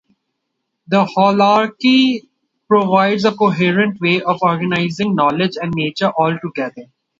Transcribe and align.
The 0.87 1.05
holarchy 1.15 2.21
provides 2.67 3.23
a 3.23 3.33
coherent 3.33 4.01
way 4.01 4.19
of 4.19 4.39
organizing 4.41 5.13
knowledge 5.13 5.57
and 5.61 5.71
nature 5.75 6.09
all 6.17 6.35
together. 6.39 6.85